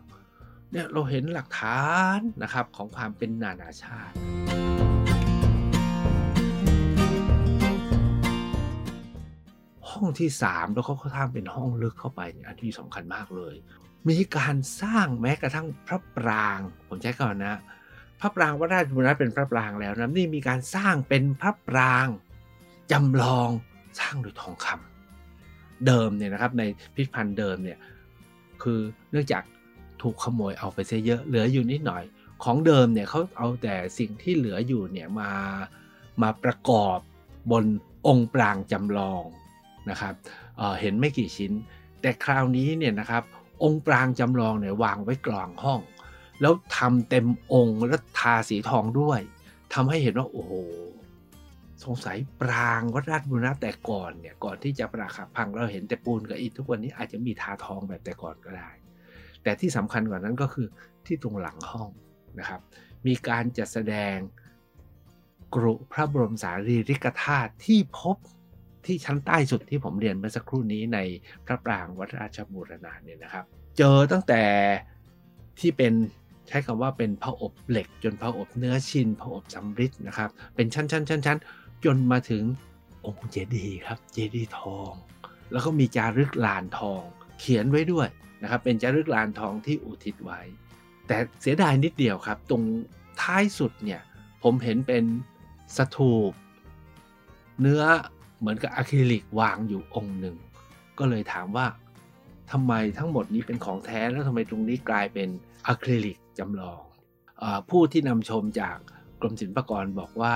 [0.71, 1.83] เนี่ยเราเห็นหลักฐา
[2.17, 4.15] นนะครับของความเป็นนานาชาติ
[9.91, 13.55] ห้องที่ 3 แล้วเขาเขาทำเป็นห้องลึกเข้าไปอันที่สำคัญมากเลย
[14.09, 16.59] มีการสร้างแม้กระทั่งพระปราง
[16.89, 17.57] ผมใช้คำนะ
[18.21, 22.07] พระปรางว่าราชบุรณะเป็นพระปรางแล้วนะนี่มีการสร้างเป็นพระปราง
[22.93, 23.51] จำลอง
[24.01, 24.90] สร้างโดยทองคำ
[25.87, 26.63] เดิมเนี่ยนะครับใน
[26.95, 27.79] พิพิธภัณฑ์เดิมเนี่ย
[28.63, 29.43] คือเนื่องจาก
[30.03, 32.05] ถูกขโมยเอาไปซะเยอะเหลืออยู่นิดหน่อย
[32.45, 35.33] ของเดิมเนี่ยเขาเอาแต่สิ่งที่เหลืออยู่เนี่ยมา
[36.23, 36.99] มาประกอบ
[37.51, 37.65] บน
[38.07, 39.23] องค์ปรางจำลอง
[39.91, 40.15] นะครับ
[40.57, 41.53] เเห็นไม่กี่ชิ้น
[42.01, 43.23] แต่คราวนี้เนี่ยนะครับ
[43.63, 45.81] องค์ปรางจำลองเนี่ยวางไว้กลางห้อง
[46.41, 49.21] แล้วทำเต็มองค์แล้วทาสีทองด้วย
[49.73, 50.53] ทำให้เห็นว่าโอ้โห
[51.85, 58.71] สงสัยปรางวัดราชบุรณะแต่ก่อนเนี่ยก่อนที่จะปราคับพังเราเห็นแต่ปูนกับอิฐทุกวันนี้อาจจะมีทาทองแบบแต่ก่อนก็ได้
[59.43, 60.67] แต่ที่สำคัญกว่านั้นก็คือ
[61.07, 61.89] ที่ตรงหลังห้อง
[62.39, 62.61] นะครับ
[63.07, 64.17] มีการจัดแสดง
[65.55, 68.17] กรุพระบรมสารีริกธาตุที่พบ
[68.87, 70.99] ที่ชั้นใต้สุดที่ผมเรียนเมื่อสักครู่นี้ใน
[71.47, 73.45] พระปรางวัดราชบูรณะเนี่ยนะครับ
[73.79, 74.43] เจอตั้งแต่
[75.61, 75.93] ที่เป็น
[76.49, 81.39] ใช้คำว่าเป็นพระอบเหล็ก จนพระอบเนื้อชินพระอบสำริดนะครับ เป็นชั้นชั้นชั้นชั้น
[81.85, 82.45] จนมาถึง
[83.07, 84.93] องค์เจดีย์ครับเจดีย์ทอง
[85.53, 87.03] แล้วก็มีจารึกลานทอง
[87.41, 88.09] เขียนไว้ด้วย
[88.43, 90.41] นะครับเป็นจารึกลานทองที่อุทิศไว้
[91.07, 92.63] แต่เสียดายนิดเดียวครับ ตรง
[93.23, 94.01] ท้ายสุดเนี่ย
[94.43, 95.05] ผมเห็นเป็น
[95.77, 96.33] สถูป
[97.61, 97.83] เนื้อ
[98.39, 100.37] เหมือนกับอะคริลิกวางอยู่องค์หนึ่ง
[100.99, 101.67] ก็เลยถามว่า
[102.53, 105.29] ทำไมทั้งหมดนี้เป็นของแท้แล้วทำไมตรงนี้กลายเป็น
[105.67, 106.81] อะคริลิกจำลอง
[107.43, 108.79] อผู้ที่นำชมจาก
[109.21, 110.35] กรมศิลปากรบอกว่า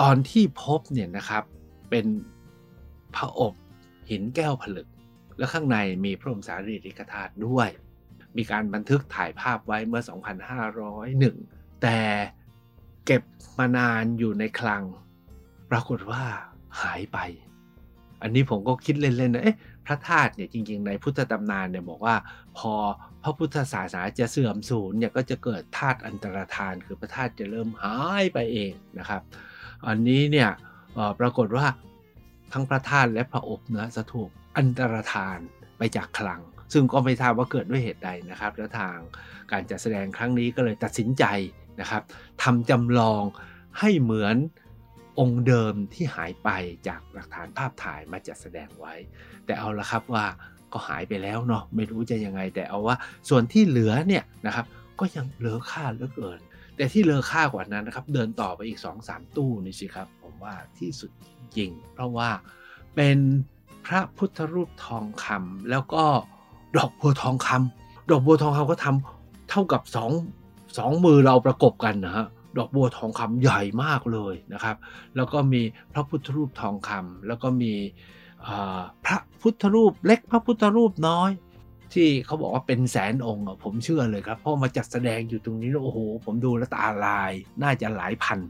[0.00, 1.44] ตอนที่พบเนี่ยนะครับ
[1.90, 2.06] เป็น
[3.16, 3.54] พระอบ
[4.10, 4.88] หินแก้วผลึก
[5.38, 7.68] และข้างในมีพระบรมสารีริกธาตุด้วย
[8.36, 10.02] มีการบันทึกถ่ายภาพไว้เมื่อ
[10.72, 11.98] 2501 แต่
[13.06, 13.22] เก็บ
[13.58, 14.82] มานานอยู่ในคลัง
[15.70, 16.22] ปรากฏว่า
[16.80, 17.18] หายไป
[18.22, 22.16] อันนี้ผมก็คิดเล่นๆนะเอ๊ะพระธาตุเนี่ยจริงๆ ในพุทธตำนานเนี่ยบอกว่า
[22.58, 22.72] พอ
[23.22, 29.22] พระพุทธศาสนาจะเสื่อมสูญเนี่ยก็จะเกิดธาตุอันตรธาน คือพระธาตุจะเริ่มหายไปเองนะครับ
[29.88, 30.50] อันนี้เนี่ย
[31.20, 31.66] ปรากฏว่า
[32.52, 35.38] ทั้งพระธาตุและพระอบเนื้อสถูปอันตรธาน
[35.78, 36.40] ไปจากคลัง
[36.72, 38.96] ซึ่งก็ไม่ทราบว่าเกิดด้วยเหตุใดนะครับแล้วทาง
[39.52, 41.24] การจัดแสดงครั้งนี้ก็เลยตัดสินใจ
[41.80, 42.02] นะครับ
[42.42, 43.22] ทำจำลอง
[43.78, 44.36] ให้เหมือน
[45.20, 46.48] องค์เดิมที่หายไป
[46.88, 48.94] จากหลักฐานภาพถ่ายมาจัดแสดงไว้
[49.44, 50.26] แต่เอาละครับว่า
[50.72, 52.96] ก็หายไปแล้วเนาะไม่รู้จะยังไงแต่เอาว่า
[53.28, 54.66] ส่วนที่เหลือเนี่ยนะครับ
[55.00, 56.40] ก็ยังเหลือค่าเหลือเกิน
[56.80, 61.10] แต่ที่เลอค่ากว่านั้นนะครับ เดินต่อไปอีก 2-3 ตู้นี่สิครับ ผมว่าที่สุด
[61.56, 62.28] จริง เพราะว่า
[62.94, 63.18] เป็น
[63.86, 66.04] พระพุทธรูปทองคำแล้วก็
[66.76, 69.82] ดอกบัวทองคำดอกบัวทองคำก็ทำเท่ากับ
[70.38, 72.26] 2 2มือเราประกบกันนะฮะ
[72.58, 74.76] ดอกบัวทองคำใหญ่มากเลยนะครับ
[75.16, 75.62] แล้วก็มี
[75.92, 77.72] พระพุทธรูปทองคำแล้วก็มี
[79.04, 81.30] พระพุทธรูปเล็กพระพุทธรูปน้อย
[81.94, 88.40] ที่เขาบอกว่าเป็นแสนองค์ผมเชื่อเลยครับเพราะมาจัดแสดงอยู่ตรงนี้โอ้โห ผมดูแล้วตาลายน่าจะหลายพัน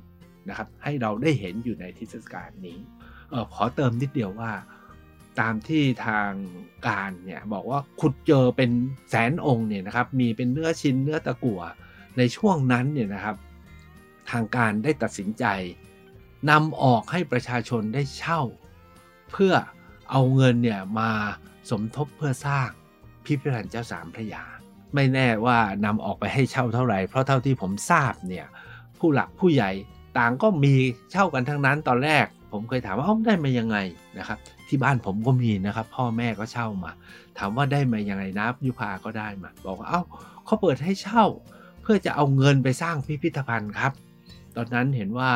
[0.49, 2.79] นะครับ ให้เราได้เห็นอยู่ในทิศการนี้
[3.33, 4.53] ออขอเติมนิดเดียวว่า
[5.41, 6.31] ตามที่ทาง
[6.89, 8.71] การเนี่ยบอกว่าขุดเจอเป็น
[9.11, 11.61] แสนองค์เนี่ยนะครับ มีเป็นเนื้อชิ้นเนื้อตะกั่ว
[12.17, 13.37] ในช่วงนั้นเนี่ยนะครับ
[14.31, 15.45] ทางการได้ตัดสินใจ
[16.51, 18.41] นำออกให้ประชาชนได้เช่า
[19.33, 19.55] เพื่อ
[20.11, 21.11] เอาเงินเนี่ยมา
[21.71, 22.71] สมทบเพื่อสร้าง
[23.31, 24.45] พิพิธภัณฑ์เจ้าสามพระยา
[24.95, 28.47] ไม่แน่ว่านำออกไปให้เช่าเท่าไหร่ เพราะเท่าที่ผมทราบเนี่ย
[28.99, 29.71] ผู้หลักผู้ใหญ่
[30.19, 30.75] ต่างก็มี
[31.13, 33.77] เช่ากันทั้งนั้นตอนแรก ผมเคยถามว่าเขาได้มายังไง
[34.19, 34.39] นะครับ
[34.69, 36.93] ที่บ้านผมก็มีนะครับ พ่อแม่ก็เช่ามา
[37.39, 40.03] ถามว่าได้มายังไงนะยุพาก็ได้มา บอกว่าเอา้า
[40.45, 41.25] เขาเปิดให้เช่า
[41.83, 43.93] เพื่อจะเอาเงินไปสร้างพิพิธภัณฑ์ครับ
[44.57, 45.31] ตอนนั้นเห็นว่า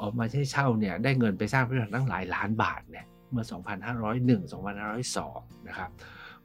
[0.00, 4.52] ออกมาใช้เช่าเนี่ยได้เงินไปสร้างพิพิธภัณฑ์ตั้งหลายล้านบาทเนี่ยเมื่อ 2501
[5.12, 5.90] 2502 นะครับ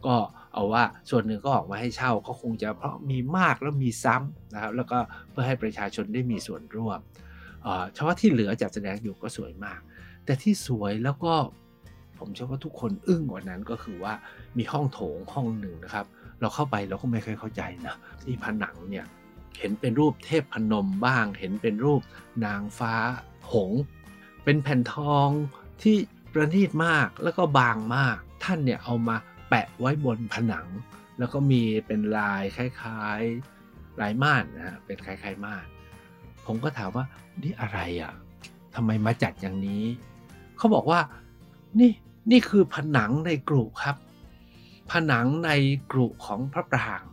[0.06, 0.16] ก็
[0.54, 4.98] เอาว่าส่วนหนึ่งก็ออกมาให้เช่าก็คงจะเพราะมีมากแล้วมีซ้ำนะครับแล้วก็
[5.30, 7.00] เพื่อให้ประชาชนได้มีส่วนร่วม
[7.94, 9.80] เฉพาะที่เหลือจัดแสดงอยู่ก็สวยมาก
[10.26, 11.34] แต่ที่สวยแล้วก็
[12.20, 14.14] ผมเชื่อว่าทุกคนอึ้งกว่านั้นก็คือว่า
[14.58, 16.06] มีห้องโถงห้องหนึ่งนะครับ
[16.42, 19.06] เราเข้าไปเราก็ไม่เคยเข้าใจนะที่ผนังเนี่ย
[19.60, 22.02] เห็นเป็นรูปเทพพนมบ้าง เห็นเป็นรูป
[22.46, 22.94] นางฟ้า
[23.54, 23.72] หง
[24.44, 25.30] เป็นแผ่นทอง
[25.82, 25.96] ที่
[26.34, 29.16] ประณีตมากแล้วก็บางมาก ท่านเนี่ยเอามา
[29.50, 30.68] แปะไว้บนผนัง
[31.20, 35.66] แล้วก็มีเป็นลายคล้ายๆลายม่านนะฮะเป็นคล้ายๆม่าน
[36.46, 37.06] ผมก็ถามว่า
[37.42, 38.14] นี่อะไรอะ่ะ
[38.76, 39.84] ทำไมมาจัดอย่างนี้
[40.58, 41.00] เขาบอกว่า
[41.80, 41.92] นี่
[42.32, 43.96] นี่คือผนังในกรุครับ
[44.92, 45.52] ผนังใน
[45.92, 47.04] กรุของพระปราง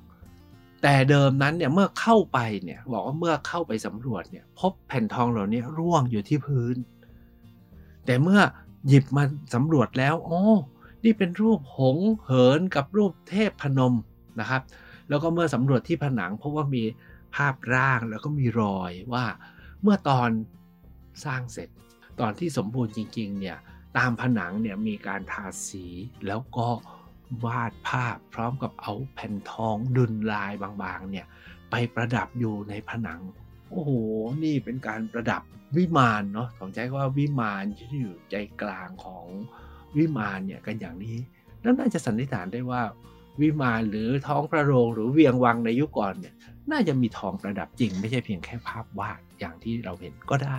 [0.82, 6.76] แต่เดิมนั้นเนี่ยเมื่อเข้าไปเนี่ยบอกว่าเมื่อเข้าไปสำรวจเนี่ยพบแผ่นทองเหล่านี้ร่วงอยู่ที่พื้น
[8.06, 8.40] แต่เมื่อ
[8.88, 10.42] หยิบมาสำรวจแล้ว โอ้
[11.06, 13.94] นี่เป็นรูปหงเหินกับรูปเทพพนม
[14.40, 14.62] นะครับ
[15.08, 16.84] แล้วก็เมื่อสำรวจที่ผนังพบว่ามี
[17.36, 19.24] ภาพร่างแล้วก็มีรอยว่า
[19.82, 20.30] เมื่อตอน
[21.24, 21.68] สร้างเสร็จ
[22.20, 23.56] ตอนที่สมบูรณ์จริงๆเนี่ย
[23.96, 25.86] ตามผนังเนี่ยมีการทาสี
[26.26, 26.68] แล้วก็
[27.44, 31.26] วาดภาพพร้อมกับเอาแผ่นทองดุลลายบางๆเนี่ย
[31.70, 33.20] ไปประดับอยู่ในผนัง
[33.70, 33.90] โอ้โห
[34.44, 35.42] นี่เป็นการประดับ
[35.76, 39.26] วิมานเนาะผมใช้ว่าวิมานที่อยู่ใจกลางของ
[39.98, 41.16] วิมานเนี่ยกันอย่างนี้
[41.64, 42.82] นั่นน่าจะสันนิษฐานได้ว่า
[43.40, 46.34] วิมานหรือท้องพระโรงหรือเวียงวังในยุคก่อนเนี่ย
[46.70, 50.58] น่าจะมีทองประดับจริง ไม่ใช่เพียงแค่ภาพวาดอย่างที่เราเห็นก็ได้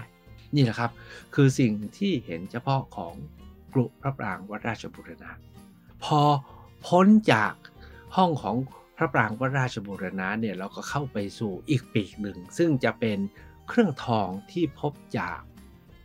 [0.56, 0.92] นี่แหละครับ
[1.36, 3.14] คือสิ่งที่เห็นเฉพาะของ
[3.74, 5.32] กรุพระปรางวัดราชบุรณะ
[6.04, 6.22] พอ
[6.88, 7.54] พ้นจาก
[8.16, 8.56] ห้องของ
[8.98, 13.18] พระปรางวัดราชบุรณะเนี่ยเราก็เข้าไปสู่อีกปีกหนึ่ง ซึ่งจะเป็น
[13.68, 15.40] เครื่องทองที่พบจาก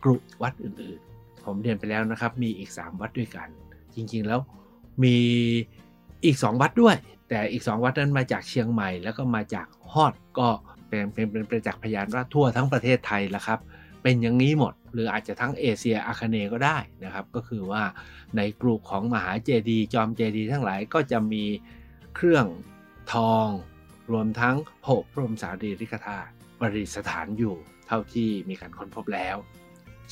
[0.03, 1.12] กรุวัดอื่นๆ
[1.45, 3.47] ผมเรียนไปแล้วนะครับ มีอีก 3 วัดด้วยกัน
[3.95, 4.39] จริงๆแล้ว
[5.03, 5.17] มี
[6.25, 6.95] อีก 2 วัดด้วย
[7.29, 10.49] แต่อีก 2 วัดนั้นมาจากเชียงใหม่ แล้วก็มาจากฮอดก็
[10.89, 13.59] เป็นเป็นเป็นประจักษ์พยานว่าทั่วทั้งประเทศไทยแล้วครับ
[14.03, 17.83] เป็นอย่างนี้หมด หรืออาจจะทั้งเอเชียอาคเนก็ได้นะครับ ก็คือว่า
[18.37, 21.43] ในกลุ่มของมหาเจดีย์จอมเจดีย์ทั้งหลายก็จะมี
[22.15, 22.45] เครื่อง
[23.13, 23.47] ทอง
[24.11, 27.55] รวมทั้งโภพรมสารีริกธาตุประดิษฐานอยู่
[27.87, 29.35] เท่าที่มีการค้นพบแล้ว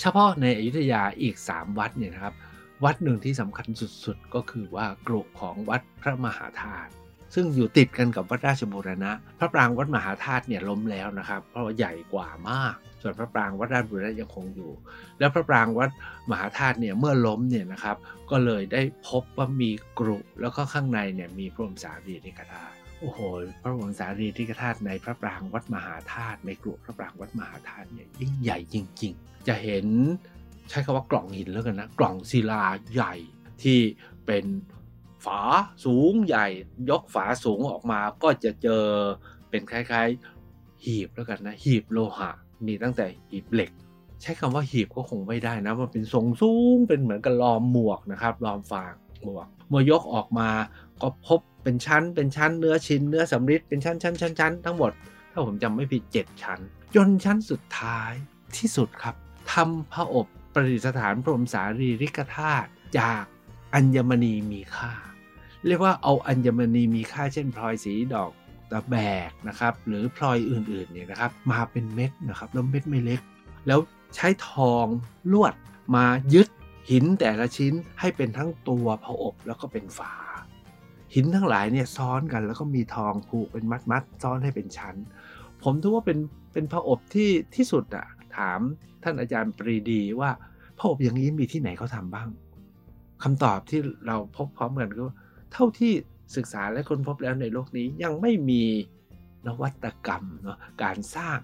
[0.02, 2.36] เฉพาะในอยุธยาอีก 3 วัดเนี่ยนะครับ
[2.84, 3.68] วัดหนึ่งที่สำคัญ
[4.06, 6.92] สุดๆ ก็คือว่ากรุของวัดพระมหาธาตุ
[7.36, 14.72] ซึ่งอยู่ติดกันกับวัดราชบูรณะ พระปรางวัดมหาธาตุเนี่ยล้มแล้วนะครับ เพราะว่าใหญ่กว่ามาก ส่วนพระปรางวัดราชบูรณะยังคงอยู่
[15.20, 15.90] แล้วพระปรางวัด
[16.32, 17.98] มหาธาตุเนี่ยเมื่อล้มเนี่ยนะครับ
[18.32, 23.20] ก็เลยได้พบว่ามีกรุแล้วก็ข้างในเนี่ยมีพระบรมสารีริกธาตุ โอ้โห
[23.62, 29.86] พระบรมสารีริกธาตุในพระปรางวัดมหาธาตุในกรุพระปรางวัดมหาธาตุเนี่ยยิ่งใหญ่จริง ๆ จะเห็น
[30.70, 33.14] ใช้คำว่ากล่องหินแล้วกันนะ กล่องศิลาใหญ่
[33.64, 33.80] ที่
[34.26, 34.46] เป็น
[35.26, 35.42] ฝา
[35.86, 36.48] สูงใหญ่
[36.90, 38.86] ยกฝาสูงออกมาก็จะเจอ
[39.50, 42.32] เป็นคล้ายๆ หีบแล้วกันนะ หีบโลหะ
[42.66, 43.72] มีตั้งแต่หีบเหล็ก
[44.22, 50.50] ใช้คำว่าหีบก็คงไม่ได้นะมันเป็นทรงสูงเป็นเหมือนกับล้อมหมวกนะครับล้อมฟางหมวกเมื่อยกออกมา
[51.02, 54.92] ก็พบ เป็นชั้น เป็นชั้นเนื้อชิ้นเนื้อสำริดเป็นชั้นชั้นชั้นชั้นทั้งหมด
[55.32, 56.60] ถ้าผมจำไม่ผิด 7 ชั้น
[56.96, 58.12] จนชั้นสุดท้าย
[58.58, 59.16] ที่สุดครับ
[59.54, 62.70] ทำพระอบประดิษฐานพรมสารีริกธาตุ
[63.00, 63.24] จาก
[63.74, 64.94] อัญมณีมีค่า
[65.68, 68.32] เรียกว่าเอาอัญมณีมีค่าเช่นพลอยสีดอก
[68.72, 68.96] ตะแบ
[69.30, 73.22] กนะครับหรือพลอยอื่นๆเนี่ยนะครับมาเป็นเม็ดนะครับแล้วเม็ดไม่เล็ก
[73.68, 73.80] แล้ว
[74.16, 74.86] ใช้ทอง
[75.32, 75.54] ลวด
[75.96, 76.48] มายึด
[76.90, 80.14] หินแต่ละชิ้นให้เป็นทั้งตัวพระอบแล้วก็เป็นฝา
[81.16, 84.96] หินทั้งหลายเนี่ยซ้อนกันแล้วก็มีทองผูกเป็นมัดๆซ้อนให้เป็นชั้น
[85.64, 86.18] ผมถือว่าเป็น
[86.54, 88.06] เป็นพระอบที่ที่สุดอะ
[88.38, 88.60] ถาม
[89.04, 90.30] ท่านอาจารย์ปรีดีว่า
[90.78, 92.30] พระอบอย่างนี้มีที่ไหนเขาทำบ้าง
[93.24, 95.06] คำตอบที่เราพบพร้อมกันก็
[95.54, 95.94] เท่าที่
[96.36, 98.64] ศึกษาและค้นพบแล้วในโลกนี้ยังไม่มี
[99.48, 101.40] นวัตกรรมเนาะการสร้าง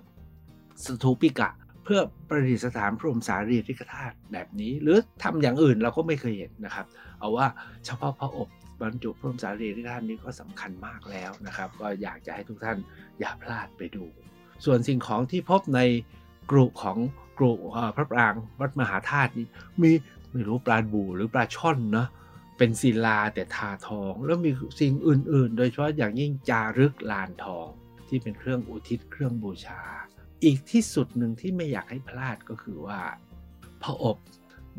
[0.83, 1.49] สถูปิกะ
[1.83, 6.85] เพื่อประดิษฐานพระบรมสารีริกธาตุแบบนี้ หรือทำอย่างอื่นเราก็ไม่เคยเห็นนะครับ
[7.19, 7.47] เอาว่า
[7.85, 8.47] เฉพาะพระอบ
[8.81, 12.77] บรรจุเพระบรมสารีริกธาตุนี้ก็สำคัญมากแล้วนะครับ ก็อยากจะให้ทุกท่าน
[13.19, 14.05] อย่าพลาดไปดู
[14.65, 15.79] ส่วนสิ่งของที่พบใน
[16.51, 16.97] กรุของ
[17.37, 17.51] กรุ
[17.95, 19.47] พระปรางวัดมหาธาตุนี้
[19.81, 19.91] มี
[20.31, 22.07] ไม่รู้ปลาบูหรือปลาช่อนเนาะ
[22.57, 27.67] เป็นศิลาแต่ทาทอง แล้วมีสิ่งอื่น ๆ โดยเฉพาะอย่างยิ่งจารึกลานทอง
[28.07, 29.81] ที่เป็นเครื่องอุทิศเครื่องบูชา
[30.43, 32.99] อีกที่สุดหนึ่งที่ไม่อยากให้พลาดก็คือว่า
[33.83, 34.17] พระอบ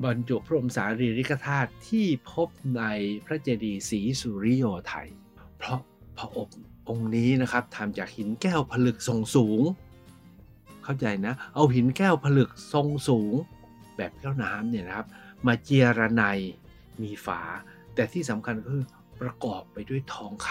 [0.04, 2.82] บรรจุพระบรมสารีริกธาตุที่พบใน
[3.26, 5.08] พระเจดีย์ศรีสุริโยไทย
[5.58, 5.80] เพราะ
[6.18, 6.48] พระอบ
[6.88, 9.60] องค์นี้นะครับทำจากหินแก้วผลึกทรงสูง
[10.84, 13.34] เข้าใจนะ เอาหินแก้วผลึกทรงสูง
[13.96, 15.06] แบบแก้วน้ำเนี่ยนะครับ
[15.46, 16.24] มาเจียระไน
[17.02, 17.40] มีฝา
[17.94, 18.84] แต่ที่สำคัญคือ
[19.20, 20.48] ประกอบไปด้วยทองค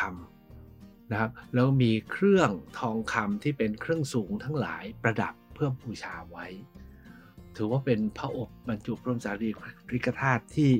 [0.55, 6.45] ำนะครับ แล้วมีเครื่องทองคำที่เป็นเครื่องสูงทั้งหลายประดับเพื่อบูชาไว้
[7.57, 9.49] ถือว่าเป็นพระอบบรรจุพระบรมสารี
[9.93, 10.71] ริกธาตุที่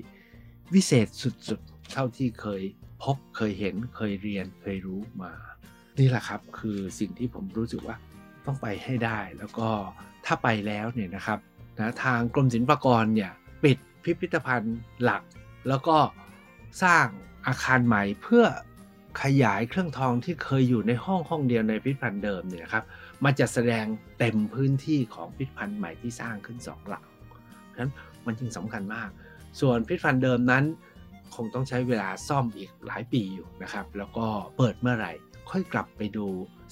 [0.74, 2.62] วิเศษสุดๆ เท่าที่เคย
[3.04, 5.34] พบเคยเห็นเคยเรียนเคยรู้มา
[6.00, 7.96] นี่แหละครับคือสิ่งที่ผมรู้สึกว่า
[8.46, 9.70] ต้องไปให้ได้แล้วก็
[10.26, 11.40] ถ้าไปแล้วเนี่ยนะครับ
[11.78, 13.32] นะทางกรมศิลปากรเนี่ย
[13.64, 15.24] ปิดพิพิธภัณฑ์หลัก
[15.68, 15.98] แล้วก็
[16.84, 17.06] สร้าง
[17.48, 18.46] อาคารใหม่เพื่อ
[19.22, 22.84] ขยายเครื่องทองที่เคยอยู่ในห้องห้องเดียวในพิพิธภัณฑ์เดิมเนี่ยนะครับ
[23.24, 23.86] มาจัดแสดง
[24.20, 27.06] เต็มพื้นที่ของพิพิธภัณฑ์ใหม่ที่สร้างขึ้นสองหลัง
[27.66, 27.92] เพราะฉะนั้น
[28.26, 29.10] มันจึงสำคัญมาก
[29.60, 30.64] ส่วนพิพิธภัณฑ์เดิมนั้น
[31.36, 34.28] คงต้องใช้เวลาซ่อมอีกหลายปีอยู่นะครับ แล้วก็
[34.58, 35.12] เปิดเมื่อไหร่
[35.50, 36.28] ค่อยกลับไปดู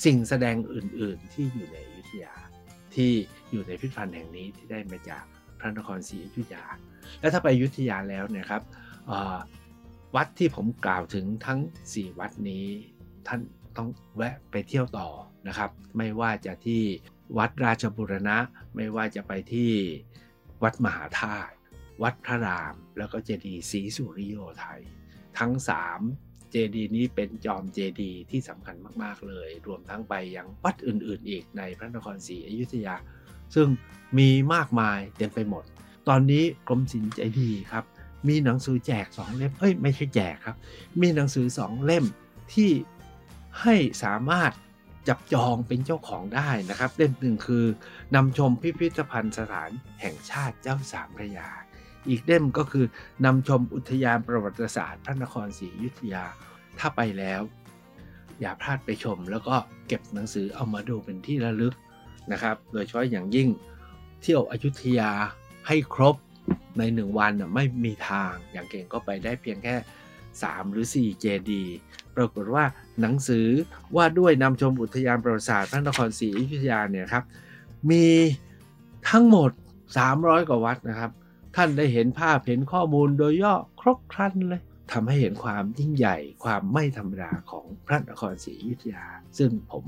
[0.06, 2.34] สิ่งแสดงอื่น ๆ ที่อยู่ในอยุธยา
[2.96, 3.12] ที่
[3.52, 5.24] อยู่ในพิพิธภัณฑ์แห่งนี้ที่ได้มาจาก
[5.60, 6.64] พระนครศรีอยุธยา
[7.20, 8.62] และถ้าไปอยุธยาแล้วนี่ยครับ
[10.16, 12.66] วัดที่ผมกล่าวถึงทั้ง 4 วัดนี้
[13.28, 13.42] ท่าน
[13.78, 15.10] ต้องแวะไปเที่ยวต่อ
[15.48, 16.84] นะครับ ไม่ว่าจะที่
[17.38, 18.38] วัดราชบุรณะ
[18.76, 19.72] ไม่ว่าจะไปที่
[20.64, 21.54] วัดมหาธาตุ
[22.04, 24.82] วัดพระราม แล้วก็เจดีย์ศรีสุริโยไทย
[25.40, 26.00] ทั้งสาม
[26.52, 32.96] เจดีย์นี้เป็นจอมเจดีย์ที่สำคัญมากๆเลย รวมทั้งไปยังวัดอื่นๆ อีกในพระนครศรีอยุธยา
[33.56, 33.68] ซึ่ง
[34.18, 35.64] มีมากมายเต็มไปหมด
[36.08, 37.84] ตอนนี้กรมศิลป์ใจดีครับ
[38.28, 40.56] มีหนังสือแจกสองเล่มเอ้ยไม่ใช่แจกครับ
[41.02, 42.06] มีหนังสือสองเล่ม
[42.54, 42.70] ที่
[43.62, 44.52] ให้สามารถ
[45.08, 47.66] จับจองเป็นเจ้าของได้นะครับ เล่มหนึ่งคือ
[48.16, 49.70] นำชมพิพิธภัณฑ์สถาน
[50.02, 51.48] แห่งชาติเจ้าสามพระยา
[52.10, 52.86] อีกเล่มก็คือ
[53.26, 56.24] นำชมอุทยานประวัติศาสตร์พระนครศรีอยุธยา
[56.80, 57.42] ถ้าไปแล้ว
[58.42, 59.56] อย่าพลาดไปชม แล้วก็
[59.88, 61.76] เก็บหนังสือเอามาดูเป็นที่ระลึก
[62.32, 63.50] นะครับ โดยเฉพาะอย่างยิ่ง
[64.22, 65.12] เที่ยวอยุธยา
[65.68, 66.16] ให้ครบ
[66.78, 69.76] ในหนึ่งวันไม่มีทางอย่างเก่งก็ไปได้เพียงแค่
[70.24, 71.64] 3 หรือ4เจดี
[72.18, 72.64] ปรากฏว่า
[73.02, 73.48] หนังสือ
[73.96, 77.24] ว่าด้วยนำชมอุทยานประวัติศาสตร์พระนครศรีอยุธยาเนี่ยครับ
[77.90, 78.06] มี
[79.10, 79.52] ทั้งหมด
[80.00, 81.12] 300 กว่าวัดนะครับ
[81.56, 89.06] ท่านได้เห็นภาพเห็นข้อมูลโดยย่อครบครันเลยทำให้เห็นความยิ่งใหญ่ความไม่ธรรมดาของพระนครศรีอยุธยา
[89.38, 89.86] ซึ่งผม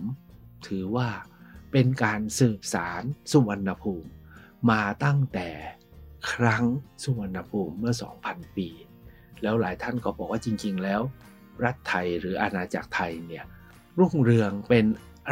[0.68, 1.10] ถือว่า
[1.72, 4.10] เป็นการสืบสารสุวรรณภูมิ
[4.70, 5.50] มาตั้งแต่
[6.32, 6.66] ครั้ง
[7.04, 7.94] สุวรรณภูมิเมื่อ
[8.26, 8.70] 2,000 ปี
[9.42, 11.02] แล้วหลายท่านก็บอกว่าจริง ๆ แล้ว
[11.66, 13.46] รัฐไทยหรืออาณาจักรไทยเนี่ย
[14.00, 14.86] รุ่งเรืองเป็น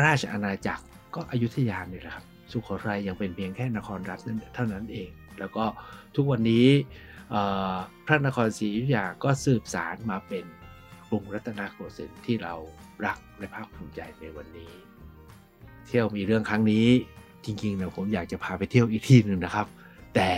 [0.05, 0.83] ราชอาณาจักร
[1.15, 5.09] ก็อยุธยานี่แหละครับสุโขทัยยังเป็นเพียงแค่นครรัฐนั่นเท่านั้นเอง
[5.39, 5.65] แล้วก็
[6.15, 6.67] ทุกวันนี้
[8.05, 10.45] พระนครศรีอยุธยาก็สืบสารมาเป็น
[11.09, 12.53] กรุงรัตนโกสินทร์ที่เรา
[13.05, 14.71] รักและภาคภูมิใจในวันนี้
[15.85, 16.87] เที่ยวมีเรื่องครั้งนี้
[17.45, 19.67] จริงๆเนี่ยผมอยากจะพาไปเที่ยวอีกที่หนึ่งนะครับ
[20.15, 20.29] แต่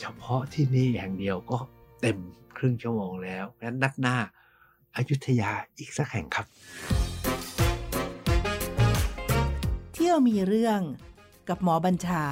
[0.00, 1.58] เฉพาะที่นี่แห่งเดียวก็
[2.00, 2.18] เต็ม
[2.56, 4.16] ครึ่งชั่วโมงแล้วงั้นนัดหน้า
[4.96, 6.46] อยุธยาอีกสักแห่งครับ
[9.92, 10.80] เที่ยวมีเรื่อง
[11.48, 12.24] กับหมอบัญชา